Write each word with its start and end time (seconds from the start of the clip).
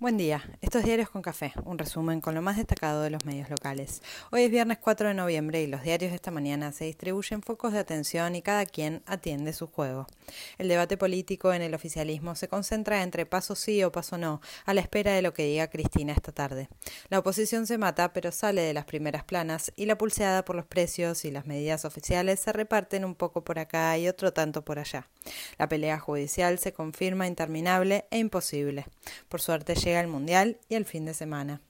Buen 0.00 0.16
día, 0.16 0.48
estos 0.60 0.84
diarios 0.84 1.10
con 1.10 1.22
café, 1.22 1.52
un 1.64 1.76
resumen 1.76 2.20
con 2.20 2.32
lo 2.32 2.40
más 2.40 2.56
destacado 2.56 3.02
de 3.02 3.10
los 3.10 3.24
medios 3.24 3.50
locales. 3.50 4.00
Hoy 4.30 4.42
es 4.42 4.50
viernes 4.52 4.78
4 4.78 5.08
de 5.08 5.14
noviembre 5.14 5.60
y 5.60 5.66
los 5.66 5.82
diarios 5.82 6.12
de 6.12 6.14
esta 6.14 6.30
mañana 6.30 6.70
se 6.70 6.84
distribuyen 6.84 7.42
focos 7.42 7.72
de 7.72 7.80
atención 7.80 8.36
y 8.36 8.42
cada 8.42 8.64
quien 8.64 9.02
atiende 9.06 9.52
su 9.52 9.66
juego. 9.66 10.06
El 10.56 10.68
debate 10.68 10.96
político 10.96 11.52
en 11.52 11.62
el 11.62 11.74
oficialismo 11.74 12.36
se 12.36 12.46
concentra 12.46 13.02
entre 13.02 13.26
paso 13.26 13.56
sí 13.56 13.82
o 13.82 13.90
paso 13.90 14.18
no, 14.18 14.40
a 14.66 14.72
la 14.72 14.82
espera 14.82 15.14
de 15.14 15.22
lo 15.22 15.34
que 15.34 15.46
diga 15.46 15.66
Cristina 15.66 16.12
esta 16.12 16.30
tarde. 16.30 16.68
La 17.08 17.18
oposición 17.18 17.66
se 17.66 17.76
mata, 17.76 18.12
pero 18.12 18.30
sale 18.30 18.62
de 18.62 18.74
las 18.74 18.84
primeras 18.84 19.24
planas 19.24 19.72
y 19.74 19.86
la 19.86 19.98
pulseada 19.98 20.44
por 20.44 20.54
los 20.54 20.66
precios 20.66 21.24
y 21.24 21.32
las 21.32 21.46
medidas 21.46 21.84
oficiales 21.84 22.38
se 22.38 22.52
reparten 22.52 23.04
un 23.04 23.16
poco 23.16 23.42
por 23.42 23.58
acá 23.58 23.98
y 23.98 24.06
otro 24.06 24.32
tanto 24.32 24.64
por 24.64 24.78
allá. 24.78 25.08
La 25.58 25.68
pelea 25.68 25.98
judicial 25.98 26.58
se 26.58 26.72
confirma 26.72 27.26
interminable 27.26 28.06
e 28.10 28.18
imposible. 28.18 28.86
Por 29.28 29.40
suerte 29.40 29.74
llega 29.74 30.00
el 30.00 30.08
Mundial 30.08 30.58
y 30.68 30.74
el 30.74 30.84
fin 30.84 31.04
de 31.04 31.14
semana. 31.14 31.60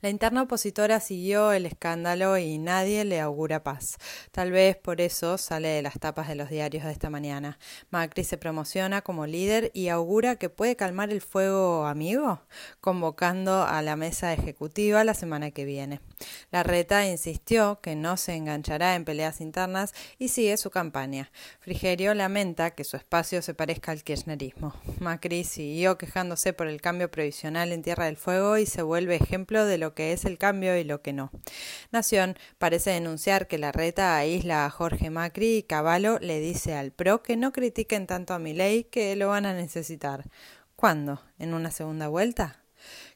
La 0.00 0.10
interna 0.10 0.42
opositora 0.42 1.00
siguió 1.00 1.50
el 1.50 1.66
escándalo 1.66 2.38
y 2.38 2.58
nadie 2.58 3.04
le 3.04 3.18
augura 3.18 3.64
paz. 3.64 3.96
Tal 4.30 4.52
vez 4.52 4.76
por 4.76 5.00
eso 5.00 5.38
sale 5.38 5.66
de 5.66 5.82
las 5.82 5.98
tapas 5.98 6.28
de 6.28 6.36
los 6.36 6.50
diarios 6.50 6.84
de 6.84 6.92
esta 6.92 7.10
mañana. 7.10 7.58
Macri 7.90 8.22
se 8.22 8.38
promociona 8.38 9.02
como 9.02 9.26
líder 9.26 9.72
y 9.74 9.88
augura 9.88 10.36
que 10.36 10.50
puede 10.50 10.76
calmar 10.76 11.10
el 11.10 11.20
fuego 11.20 11.86
amigo, 11.86 12.42
convocando 12.80 13.64
a 13.64 13.82
la 13.82 13.96
mesa 13.96 14.32
ejecutiva 14.32 15.02
la 15.02 15.14
semana 15.14 15.50
que 15.50 15.64
viene. 15.64 16.00
La 16.52 16.62
reta 16.62 17.04
insistió 17.08 17.80
que 17.80 17.96
no 17.96 18.16
se 18.16 18.36
enganchará 18.36 18.94
en 18.94 19.04
peleas 19.04 19.40
internas 19.40 19.94
y 20.16 20.28
sigue 20.28 20.56
su 20.58 20.70
campaña. 20.70 21.32
Frigerio 21.58 22.14
lamenta 22.14 22.70
que 22.70 22.84
su 22.84 22.96
espacio 22.96 23.42
se 23.42 23.54
parezca 23.54 23.90
al 23.90 24.04
kirchnerismo. 24.04 24.74
Macri 25.00 25.42
siguió 25.42 25.98
quejándose 25.98 26.52
por 26.52 26.68
el 26.68 26.80
cambio 26.80 27.10
provisional 27.10 27.72
en 27.72 27.82
Tierra 27.82 28.04
del 28.04 28.16
Fuego 28.16 28.58
y 28.58 28.66
se 28.66 28.82
vuelve 28.82 29.16
ejemplo 29.16 29.64
de 29.64 29.78
lo 29.78 29.87
que 29.94 30.12
es 30.12 30.24
el 30.24 30.38
cambio 30.38 30.76
y 30.76 30.84
lo 30.84 31.02
que 31.02 31.12
no. 31.12 31.30
Nación 31.90 32.36
parece 32.58 32.90
denunciar 32.90 33.46
que 33.46 33.58
la 33.58 33.72
reta 33.72 34.16
aísla 34.16 34.64
a 34.64 34.70
Jorge 34.70 35.10
Macri 35.10 35.58
y 35.58 35.62
Caballo 35.62 36.18
le 36.20 36.40
dice 36.40 36.74
al 36.74 36.92
PRO 36.92 37.22
que 37.22 37.36
no 37.36 37.52
critiquen 37.52 38.06
tanto 38.06 38.34
a 38.34 38.38
ley 38.38 38.84
que 38.84 39.16
lo 39.16 39.28
van 39.28 39.46
a 39.46 39.52
necesitar. 39.54 40.24
¿Cuándo? 40.76 41.22
¿En 41.38 41.54
una 41.54 41.70
segunda 41.70 42.08
vuelta? 42.08 42.62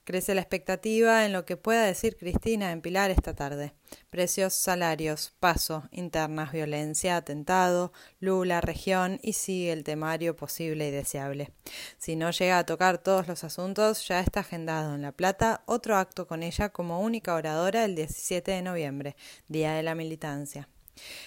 Crece 0.04 0.34
la 0.34 0.40
expectativa 0.40 1.24
en 1.24 1.32
lo 1.32 1.44
que 1.44 1.56
pueda 1.56 1.84
decir 1.84 2.16
Cristina 2.16 2.72
en 2.72 2.80
Pilar 2.80 3.12
esta 3.12 3.34
tarde. 3.34 3.72
Precios, 4.10 4.52
salarios, 4.52 5.32
paso, 5.38 5.84
internas, 5.92 6.50
violencia, 6.50 7.16
atentado, 7.16 7.92
Lula, 8.18 8.60
región 8.60 9.20
y 9.22 9.34
sigue 9.34 9.70
el 9.70 9.84
temario 9.84 10.34
posible 10.34 10.88
y 10.88 10.90
deseable. 10.90 11.52
Si 11.98 12.16
no 12.16 12.32
llega 12.32 12.58
a 12.58 12.66
tocar 12.66 12.98
todos 12.98 13.28
los 13.28 13.44
asuntos, 13.44 14.08
ya 14.08 14.18
está 14.18 14.40
agendado 14.40 14.96
en 14.96 15.02
La 15.02 15.12
Plata 15.12 15.62
otro 15.66 15.96
acto 15.96 16.26
con 16.26 16.42
ella 16.42 16.70
como 16.70 17.00
única 17.00 17.34
oradora 17.34 17.84
el 17.84 17.94
17 17.94 18.50
de 18.50 18.62
noviembre, 18.62 19.14
Día 19.46 19.74
de 19.74 19.84
la 19.84 19.94
Militancia. 19.94 20.68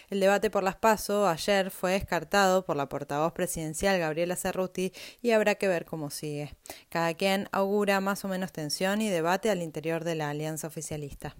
El 0.10 0.20
debate 0.20 0.50
por 0.50 0.64
las 0.64 0.76
PASO 0.76 1.28
ayer 1.28 1.72
fue 1.72 1.94
descartado 1.94 2.66
por 2.66 2.76
la 2.76 2.88
portavoz 2.88 3.34
presidencial 3.34 4.00
Gabriela 4.00 4.36
Cerruti 4.36 4.94
y 5.22 5.32
habrá 5.32 5.56
que 5.56 5.68
ver 5.68 5.86
cómo 5.86 6.10
sigue. 6.10 6.54
Cada 6.90 7.14
quien 7.14 7.50
augura 7.52 8.00
más 8.02 8.24
o 8.26 8.28
menos 8.28 8.52
tensión 8.52 9.02
y 9.02 9.10
debate 9.10 9.50
al 9.50 9.62
interior 9.62 10.04
de 10.04 10.16
la 10.16 10.30
alianza 10.30 10.68
oficialista. 10.68 11.36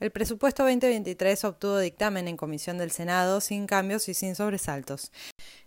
El 0.00 0.10
presupuesto 0.10 0.62
2023 0.64 1.44
obtuvo 1.44 1.78
dictamen 1.78 2.28
en 2.28 2.36
comisión 2.36 2.78
del 2.78 2.90
Senado 2.90 3.40
sin 3.40 3.66
cambios 3.66 4.08
y 4.08 4.14
sin 4.14 4.34
sobresaltos. 4.34 5.10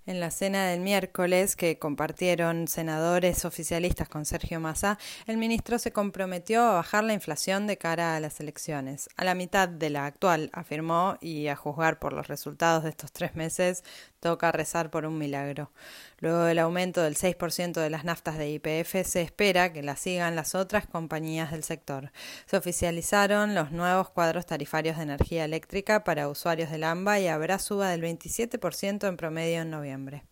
En 0.05 0.21
la 0.21 0.31
cena 0.31 0.67
del 0.67 0.79
miércoles 0.79 1.57
que 1.57 1.79
compartieron 1.79 2.69
senadores 2.69 3.43
oficialistas 3.43 4.07
con 4.07 4.25
Sergio 4.25 4.61
Massa, 4.61 4.97
el 5.25 5.35
ministro 5.35 5.79
se 5.79 5.91
comprometió 5.91 6.63
a 6.63 6.75
bajar 6.75 7.03
la 7.03 7.13
inflación 7.13 7.67
de 7.67 7.77
cara 7.77 8.15
a 8.15 8.21
las 8.21 8.39
elecciones, 8.39 9.09
a 9.17 9.25
la 9.25 9.35
mitad 9.35 9.67
de 9.67 9.89
la 9.89 10.05
actual, 10.05 10.49
afirmó, 10.53 11.17
y 11.19 11.47
a 11.47 11.57
juzgar 11.57 11.96
por 11.99 12.13
los 12.13 12.27
resultados 12.27 12.83
de 12.83 12.89
estos 12.89 13.11
tres 13.11 13.35
meses, 13.35 13.83
toca 14.19 14.51
rezar 14.51 14.89
por 14.89 15.05
un 15.05 15.17
milagro. 15.17 15.71
Luego 16.19 16.43
del 16.43 16.59
aumento 16.59 17.01
del 17.01 17.15
6% 17.15 17.73
de 17.73 17.89
las 17.89 18.03
naftas 18.03 18.37
de 18.37 18.49
IPF, 18.49 19.05
se 19.05 19.21
espera 19.21 19.71
que 19.71 19.83
la 19.83 19.95
sigan 19.95 20.35
las 20.35 20.55
otras 20.55 20.87
compañías 20.87 21.51
del 21.51 21.63
sector. 21.63 22.11
Se 22.45 22.57
oficializaron 22.57 23.55
los 23.55 23.71
nuevos 23.71 24.09
cuadros 24.09 24.45
tarifarios 24.45 24.97
de 24.97 25.03
energía 25.03 25.45
eléctrica 25.45 26.03
para 26.03 26.29
usuarios 26.29 26.71
del 26.71 26.83
AMBA 26.83 27.19
y 27.19 27.27
habrá 27.27 27.59
suba 27.59 27.89
del 27.89 28.01
27% 28.01 29.07
en 29.07 29.17
promedio 29.17 29.61
en 29.61 29.69
noviembre. 29.69 30.23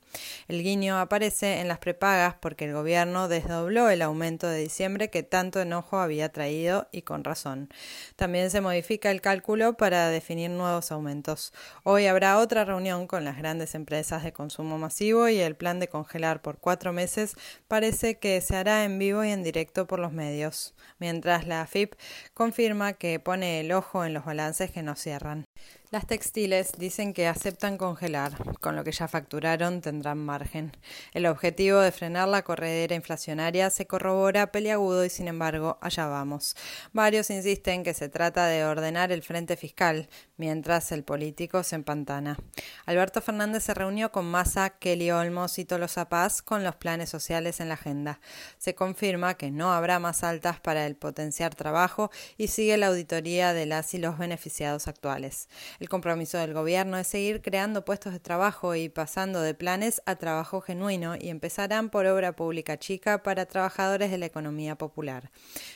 El 0.47 0.63
guiño 0.63 0.99
aparece 0.99 1.59
en 1.59 1.67
las 1.67 1.79
prepagas 1.79 2.35
porque 2.39 2.65
el 2.65 2.73
gobierno 2.73 3.27
desdobló 3.27 3.89
el 3.89 4.01
aumento 4.01 4.47
de 4.47 4.59
diciembre 4.59 5.09
que 5.09 5.23
tanto 5.23 5.61
enojo 5.61 5.99
había 5.99 6.29
traído 6.29 6.87
y 6.91 7.01
con 7.01 7.23
razón. 7.23 7.69
También 8.15 8.49
se 8.51 8.61
modifica 8.61 9.11
el 9.11 9.21
cálculo 9.21 9.77
para 9.77 10.09
definir 10.09 10.49
nuevos 10.49 10.91
aumentos. 10.91 11.53
Hoy 11.83 12.07
habrá 12.07 12.39
otra 12.39 12.65
reunión 12.65 13.07
con 13.07 13.25
las 13.25 13.37
grandes 13.37 13.75
empresas 13.75 14.23
de 14.23 14.33
consumo 14.33 14.77
masivo 14.77 15.29
y 15.29 15.39
el 15.39 15.55
plan 15.55 15.79
de 15.79 15.87
congelar 15.87 16.41
por 16.41 16.57
cuatro 16.59 16.93
meses 16.93 17.35
parece 17.67 18.19
que 18.19 18.41
se 18.41 18.55
hará 18.55 18.83
en 18.83 18.99
vivo 18.99 19.23
y 19.23 19.31
en 19.31 19.43
directo 19.43 19.87
por 19.87 19.99
los 19.99 20.11
medios, 20.11 20.75
mientras 20.99 21.47
la 21.47 21.61
AFIP 21.61 21.93
confirma 22.33 22.93
que 22.93 23.19
pone 23.19 23.59
el 23.59 23.71
ojo 23.71 24.05
en 24.05 24.13
los 24.13 24.25
balances 24.25 24.71
que 24.71 24.83
no 24.83 24.95
cierran. 24.95 25.45
Las 25.91 26.07
textiles 26.07 26.73
dicen 26.77 27.13
que 27.13 27.25
aceptan 27.25 27.77
congelar, 27.77 28.33
con 28.59 28.75
lo 28.75 28.83
que 28.83 28.91
ya 28.91 29.07
facturaron 29.07 29.79
tendrán 29.79 30.17
margen. 30.17 30.75
El 31.13 31.25
objetivo 31.25 31.79
de 31.79 31.93
frenar 31.93 32.27
la 32.27 32.41
corredera 32.41 32.95
inflacionaria 32.95 33.69
se 33.69 33.87
corrobora 33.87 34.51
peliagudo 34.51 35.05
y 35.05 35.09
sin 35.09 35.29
embargo 35.29 35.77
allá 35.79 36.07
vamos. 36.07 36.57
Varios 36.91 37.29
insisten 37.29 37.83
que 37.83 37.93
se 37.93 38.09
trata 38.09 38.47
de 38.47 38.65
ordenar 38.65 39.13
el 39.13 39.23
frente 39.23 39.55
fiscal, 39.55 40.09
mientras 40.35 40.91
el 40.91 41.05
político 41.05 41.63
se 41.63 41.75
empantana. 41.75 42.37
Alberto 42.85 43.21
Fernández 43.21 43.63
se 43.63 43.73
reunió 43.73 44.11
con 44.11 44.25
Massa, 44.25 44.71
Kelly 44.71 45.11
Olmos 45.11 45.59
y 45.59 45.65
Tolosa 45.65 46.09
Paz 46.09 46.41
con 46.41 46.63
los 46.63 46.75
planes 46.75 47.09
sociales 47.09 47.61
en 47.61 47.69
la 47.69 47.75
agenda. 47.75 48.19
Se 48.57 48.75
confirma 48.75 49.35
que 49.35 49.49
no 49.49 49.71
habrá 49.71 49.99
más 49.99 50.23
altas 50.23 50.59
para 50.59 50.85
el 50.87 50.97
potenciar 50.97 51.55
trabajo 51.55 52.11
y 52.37 52.47
sigue 52.47 52.75
la 52.75 52.87
auditoría 52.87 53.53
de 53.53 53.65
las 53.65 53.93
y 53.93 53.99
los 53.99 54.17
beneficiados 54.17 54.89
actuales. 54.89 55.47
El 55.79 55.89
compromiso 55.89 56.37
del 56.37 56.53
gobierno 56.53 56.97
es 56.97 57.07
seguir 57.07 57.41
creando 57.41 57.85
puestos 57.85 58.13
de 58.13 58.19
trabajo 58.19 58.75
y 58.75 58.89
pasando 58.89 59.41
de 59.41 59.53
planes 59.53 60.01
a 60.05 60.15
trabajo 60.15 60.61
genuino 60.61 61.15
y 61.15 61.29
empezarán 61.29 61.89
por 61.89 62.05
obra 62.05 62.35
pública 62.35 62.77
chica 62.77 63.23
para 63.23 63.45
trabajadores 63.45 64.11
de 64.11 64.17
la 64.17 64.25
economía 64.25 64.77
popular, 64.77 65.31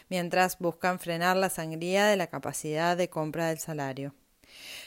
mientras 0.09 0.57
buscan 0.59 0.99
frenar 0.99 1.37
la 1.37 1.49
sangría 1.49 2.05
de 2.05 2.17
la 2.17 2.27
capacidad 2.27 2.97
de 2.97 3.09
compra 3.09 3.47
del 3.49 3.59
salario. 3.59 4.13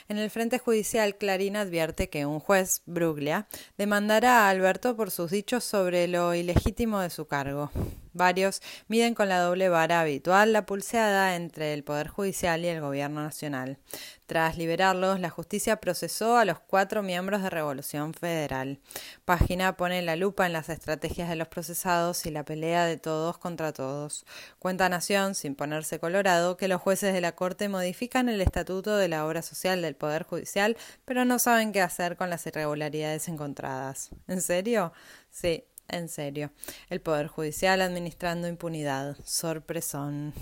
En 0.09 0.19
el 0.19 0.31
frente 0.31 0.59
judicial, 0.59 1.17
Clarín 1.17 1.57
advierte 1.57 2.09
que 2.09 2.27
un 2.27 2.41
juez, 2.41 2.83
Bruglia, 2.87 3.47
demandará 3.79 4.47
a 4.47 4.51
Alberto 4.51 4.97
por 4.97 5.11
sus 5.11 5.31
dichos 5.31 5.65
sobre 5.65 6.09
lo 6.09 6.35
ilegítimo 6.35 7.01
de 7.01 7.11
su 7.11 7.27
cargo. 7.27 7.71
Varios 8.15 8.61
miden 8.89 9.15
con 9.15 9.31
la 9.31 9.41
doble 9.41 9.71
vara 9.71 10.01
habitual 10.01 10.53
la 10.53 10.67
pulseada 10.67 11.35
entre 11.35 11.73
el 11.73 11.83
Poder 11.83 12.09
Judicial 12.09 12.63
y 12.63 12.69
el 12.69 12.83
Gobierno 12.83 13.23
Nacional. 13.23 13.79
Tras 14.27 14.57
liberarlos, 14.59 15.19
la 15.21 15.31
justicia 15.31 15.77
procesó 15.77 16.37
a 16.37 16.45
los 16.45 16.59
cuatro 16.59 17.03
miembros 17.03 17.43
de 17.43 17.51
Revolución 17.51 18.15
Federal. 18.15 18.81
Página 19.25 19.77
pone 19.77 20.01
la 20.03 20.17
lupa 20.17 20.47
en 20.47 20.53
las 20.53 20.69
estrategias 20.69 21.29
de 21.29 21.37
los 21.37 21.49
procesados 21.49 22.25
y 22.27 22.31
la 22.31 22.45
pelea 22.45 22.85
de 22.85 22.99
todos 22.99 23.39
contra 23.39 23.73
todos. 23.73 24.25
Cuenta 24.59 24.89
Nación, 24.89 25.35
sin 25.35 25.55
ponerse 25.55 25.99
colorado, 25.99 26.57
que 26.57 26.69
los 26.69 26.81
jueces 26.81 27.13
de 27.15 27.21
la 27.21 27.33
Corte 27.33 27.69
modifican 27.69 28.29
el 28.29 28.41
estatuto 28.41 28.97
de 28.97 29.09
la 29.09 29.27
obra 29.27 29.43
social 29.43 29.83
del 29.83 29.92
Poder 29.95 30.25
Judicial, 30.25 30.77
pero 31.05 31.25
no 31.25 31.39
saben 31.39 31.73
qué 31.73 31.81
hacer 31.81 32.17
con 32.17 32.31
las 32.31 32.47
irregularidades 32.47 33.29
encontradas. 33.29 34.11
¿En 34.29 34.41
serio? 34.41 34.93
Sí, 35.31 35.65
en 35.89 36.09
serio. 36.09 36.51
El 36.89 37.01
Poder 37.01 37.27
Judicial 37.27 37.81
administrando 37.81 38.49
impunidad. 38.49 39.17
Sorpresón. 39.25 40.33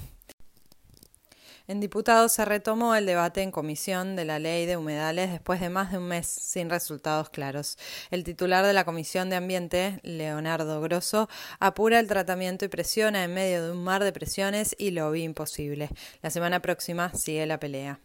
En 1.71 1.79
diputados 1.79 2.33
se 2.33 2.45
retomó 2.45 2.97
el 2.97 3.07
debate 3.07 3.43
en 3.43 3.53
comisión 3.53 4.17
de 4.17 4.25
la 4.25 4.41
ley 4.41 4.67
de 4.67 4.77
humedales 4.77 5.31
después 5.31 5.61
de 5.61 5.69
más 5.69 5.93
de 5.93 5.99
un 5.99 6.09
mes 6.09 6.27
sin 6.27 6.69
resultados 6.69 7.31
claros. 7.31 7.79
El 8.11 8.25
titular 8.25 8.67
de 8.67 8.73
la 8.73 8.85
Comisión 8.85 9.31
de 9.31 9.37
Ambiente, 9.37 10.01
Leonardo 10.03 10.81
Grosso, 10.81 11.29
apura 11.61 12.01
el 12.01 12.09
tratamiento 12.09 12.65
y 12.65 12.69
presiona 12.69 13.23
en 13.23 13.35
medio 13.35 13.65
de 13.65 13.71
un 13.71 13.85
mar 13.85 14.03
de 14.03 14.13
presiones 14.13 14.75
y 14.81 14.91
lo 14.91 15.13
vi 15.13 15.23
imposible. 15.23 15.91
La 16.23 16.31
semana 16.31 16.61
próxima 16.61 17.13
sigue 17.15 17.47
la 17.47 17.61
pelea. 17.61 18.01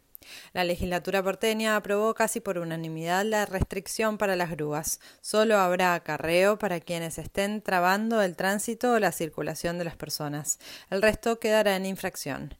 La 0.54 0.64
legislatura 0.64 1.24
porteña 1.24 1.76
aprobó 1.76 2.14
casi 2.14 2.40
por 2.40 2.58
unanimidad 2.58 3.26
la 3.26 3.46
restricción 3.46 4.18
para 4.18 4.36
las 4.36 4.52
grúas. 4.52 5.00
Solo 5.22 5.58
habrá 5.58 5.94
acarreo 5.94 6.58
para 6.58 6.80
quienes 6.80 7.18
estén 7.18 7.62
trabando 7.62 8.22
el 8.22 8.36
tránsito 8.36 8.94
o 8.94 9.00
la 9.00 9.12
circulación 9.12 9.78
de 9.78 9.86
las 9.86 9.96
personas. 9.96 10.60
El 10.90 11.02
resto 11.02 11.40
quedará 11.40 11.76
en 11.76 11.86
infracción. 11.86 12.54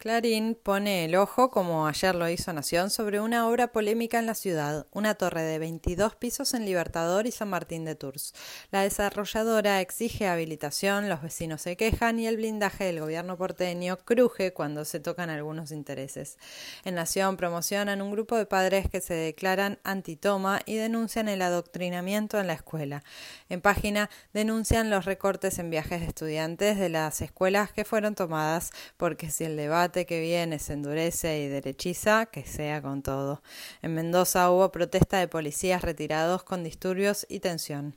Clarín 0.00 0.54
pone 0.54 1.04
el 1.04 1.14
ojo, 1.14 1.50
como 1.50 1.86
ayer 1.86 2.14
lo 2.14 2.26
hizo 2.26 2.54
Nación, 2.54 2.88
sobre 2.88 3.20
una 3.20 3.46
obra 3.46 3.70
polémica 3.70 4.18
en 4.18 4.24
la 4.24 4.34
ciudad, 4.34 4.86
una 4.92 5.14
torre 5.14 5.42
de 5.42 5.58
22 5.58 6.14
pisos 6.16 6.54
en 6.54 6.64
Libertador 6.64 7.26
y 7.26 7.32
San 7.32 7.50
Martín 7.50 7.84
de 7.84 7.96
Tours. 7.96 8.32
La 8.70 8.80
desarrolladora 8.80 9.82
exige 9.82 10.26
habilitación, 10.26 11.10
los 11.10 11.20
vecinos 11.20 11.60
se 11.60 11.76
quejan 11.76 12.18
y 12.18 12.26
el 12.26 12.38
blindaje 12.38 12.84
del 12.84 13.00
gobierno 13.00 13.36
porteño 13.36 13.98
cruje 13.98 14.54
cuando 14.54 14.86
se 14.86 15.00
tocan 15.00 15.28
algunos 15.28 15.70
intereses. 15.70 16.38
En 16.86 16.94
Nación 16.94 17.36
promocionan 17.36 18.00
un 18.00 18.10
grupo 18.10 18.38
de 18.38 18.46
padres 18.46 18.88
que 18.88 19.02
se 19.02 19.12
declaran 19.12 19.80
antitoma 19.84 20.60
y 20.64 20.76
denuncian 20.76 21.28
el 21.28 21.42
adoctrinamiento 21.42 22.40
en 22.40 22.46
la 22.46 22.54
escuela. 22.54 23.04
En 23.50 23.60
página 23.60 24.08
denuncian 24.32 24.88
los 24.88 25.04
recortes 25.04 25.58
en 25.58 25.68
viajes 25.68 26.00
de 26.00 26.06
estudiantes 26.06 26.78
de 26.78 26.88
las 26.88 27.20
escuelas 27.20 27.70
que 27.70 27.84
fueron 27.84 28.14
tomadas 28.14 28.70
porque 28.96 29.28
si 29.30 29.44
el 29.44 29.58
debate 29.58 29.89
que 29.90 30.20
viene 30.20 30.58
se 30.58 30.72
endurece 30.74 31.40
y 31.40 31.48
derechiza, 31.48 32.26
que 32.26 32.44
sea 32.44 32.80
con 32.80 33.02
todo. 33.02 33.42
En 33.82 33.94
Mendoza 33.94 34.50
hubo 34.50 34.70
protesta 34.72 35.18
de 35.18 35.28
policías 35.28 35.82
retirados 35.82 36.42
con 36.42 36.64
disturbios 36.64 37.26
y 37.28 37.40
tensión. 37.40 37.96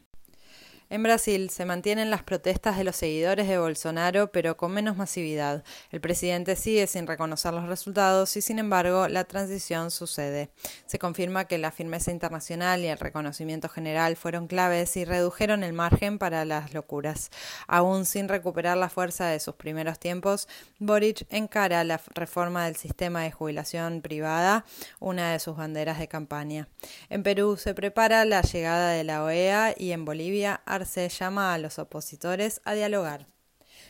En 0.93 1.01
Brasil 1.01 1.49
se 1.49 1.65
mantienen 1.65 2.11
las 2.11 2.21
protestas 2.21 2.77
de 2.77 2.83
los 2.83 2.95
seguidores 2.95 3.47
de 3.47 3.57
Bolsonaro, 3.57 4.31
pero 4.31 4.57
con 4.57 4.73
menos 4.73 4.95
masividad. 4.95 5.63
El 5.89 6.01
presidente 6.01 6.55
sigue 6.55 6.85
sin 6.85 7.07
reconocer 7.07 7.51
los 7.51 7.67
resultados 7.67 8.37
y, 8.37 8.43
sin 8.43 8.59
embargo, 8.59 9.07
la 9.07 9.23
transición 9.23 9.89
sucede. 9.89 10.51
Se 10.85 10.99
confirma 10.99 11.45
que 11.45 11.57
la 11.57 11.71
firmeza 11.71 12.11
internacional 12.11 12.81
y 12.81 12.89
el 12.89 12.99
reconocimiento 12.99 13.69
general 13.69 14.15
fueron 14.15 14.45
claves 14.45 14.95
y 14.95 15.03
redujeron 15.03 15.63
el 15.63 15.73
margen 15.73 16.19
para 16.19 16.45
las 16.45 16.75
locuras. 16.75 17.31
Aún 17.65 18.05
sin 18.05 18.29
recuperar 18.29 18.77
la 18.77 18.89
fuerza 18.89 19.25
de 19.25 19.39
sus 19.39 19.55
primeros 19.55 19.97
tiempos, 19.97 20.47
Boric 20.77 21.25
encara 21.31 21.83
la 21.83 21.99
reforma 22.13 22.65
del 22.65 22.75
sistema 22.75 23.23
de 23.23 23.31
jubilación 23.31 24.03
privada, 24.03 24.63
una 24.99 25.31
de 25.31 25.39
sus 25.39 25.57
banderas 25.57 25.97
de 25.97 26.07
campaña. 26.07 26.67
En 27.09 27.23
Perú 27.23 27.57
se 27.57 27.73
prepara 27.73 28.25
la 28.25 28.43
llegada 28.43 28.91
de 28.91 29.03
la 29.03 29.23
OEA 29.23 29.73
y 29.75 29.91
en 29.91 30.05
Bolivia 30.05 30.61
se 30.85 31.07
llama 31.09 31.53
a 31.53 31.57
los 31.57 31.79
opositores 31.79 32.61
a 32.65 32.73
dialogar. 32.73 33.32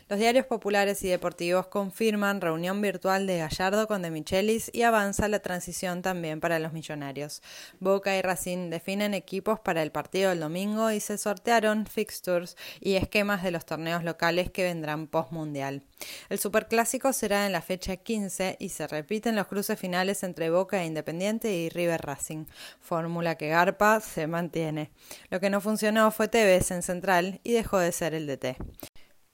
Los 0.08 0.18
diarios 0.18 0.46
populares 0.46 1.02
y 1.02 1.08
deportivos 1.08 1.66
confirman 1.66 2.40
reunión 2.40 2.80
virtual 2.80 3.26
de 3.26 3.38
Gallardo 3.38 3.86
con 3.86 4.02
De 4.02 4.10
Michelis 4.10 4.70
y 4.72 4.82
avanza 4.82 5.28
la 5.28 5.38
transición 5.38 6.02
también 6.02 6.40
para 6.40 6.58
los 6.58 6.72
millonarios. 6.72 7.42
Boca 7.80 8.16
y 8.16 8.22
Racing 8.22 8.70
definen 8.70 9.14
equipos 9.14 9.60
para 9.60 9.82
el 9.82 9.92
partido 9.92 10.30
del 10.30 10.40
domingo 10.40 10.90
y 10.90 11.00
se 11.00 11.18
sortearon 11.18 11.86
fixtures 11.86 12.56
y 12.80 12.94
esquemas 12.94 13.42
de 13.42 13.50
los 13.50 13.64
torneos 13.64 14.04
locales 14.04 14.50
que 14.50 14.64
vendrán 14.64 15.06
post-mundial. 15.06 15.82
El 16.28 16.38
superclásico 16.38 17.12
será 17.12 17.46
en 17.46 17.52
la 17.52 17.62
fecha 17.62 17.96
15 17.96 18.56
y 18.58 18.68
se 18.68 18.86
repiten 18.86 19.36
los 19.36 19.46
cruces 19.46 19.78
finales 19.78 20.22
entre 20.22 20.50
Boca 20.50 20.82
e 20.82 20.86
Independiente 20.86 21.54
y 21.54 21.68
River 21.68 22.02
Racing. 22.02 22.44
Fórmula 22.80 23.36
que 23.36 23.48
Garpa 23.48 24.00
se 24.00 24.26
mantiene. 24.26 24.90
Lo 25.30 25.40
que 25.40 25.50
no 25.50 25.60
funcionó 25.60 26.10
fue 26.10 26.28
Tevez 26.28 26.70
en 26.70 26.82
Central 26.82 27.40
y 27.42 27.52
dejó 27.52 27.78
de 27.78 27.92
ser 27.92 28.14
el 28.14 28.26
DT. 28.26 28.56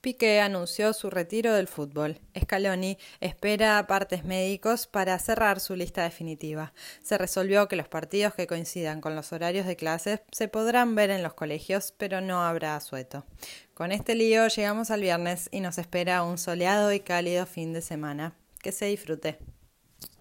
Piqué 0.01 0.41
anunció 0.41 0.95
su 0.95 1.11
retiro 1.11 1.53
del 1.53 1.69
fútbol. 1.69 2.21
Scaloni 2.39 2.97
espera 3.21 3.87
partes 3.87 4.25
médicos 4.25 4.87
para 4.87 5.19
cerrar 5.19 5.61
su 5.61 5.77
lista 5.77 6.05
definitiva. 6.05 6.73
Se 7.03 7.19
resolvió 7.19 7.69
que 7.69 7.77
los 7.77 7.87
partidos 7.87 8.35
que 8.35 8.47
coincidan 8.47 9.03
con 9.03 9.15
los 9.15 9.31
horarios 9.35 9.67
de 9.67 9.77
clases 9.77 10.21
se 10.33 10.49
podrán 10.49 10.95
ver 10.95 11.11
en 11.11 11.23
los 11.23 11.35
colegios, 11.35 11.93
pero 11.99 12.23
no 12.23 12.43
habrá 12.43 12.77
asueto. 12.77 13.27
Con 13.75 13.93
este 13.93 14.15
lío 14.15 14.49
llegamos 14.49 14.91
al 14.91 15.03
viernes 15.03 15.51
y 15.53 15.61
nos 15.61 15.77
espera 15.77 16.23
un 16.23 16.39
soleado 16.39 16.93
y 16.95 17.01
cálido 17.01 17.45
fin 17.45 17.75
de 17.75 17.83
semana. 17.83 18.35
Que 18.63 18.73
se 18.73 18.87
disfrute. 18.87 19.39